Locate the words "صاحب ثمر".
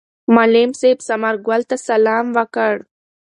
0.79-1.35